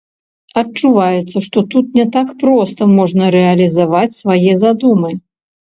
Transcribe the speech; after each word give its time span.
Адчуваецца, 0.61 1.37
што 1.47 1.63
тут 1.73 1.85
не 1.99 2.07
так 2.15 2.33
проста 2.41 2.91
можна 2.97 3.23
рэалізаваць 3.39 4.19
свае 4.21 4.51
задумы? 4.67 5.11